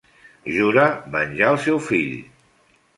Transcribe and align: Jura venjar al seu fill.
Jura 0.55 0.87
venjar 1.17 1.53
al 1.53 1.63
seu 1.69 1.81
fill. 1.93 2.13